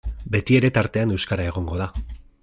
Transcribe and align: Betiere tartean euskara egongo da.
Betiere 0.35 0.71
tartean 0.77 1.13
euskara 1.17 1.45
egongo 1.51 1.77
da. 1.83 1.87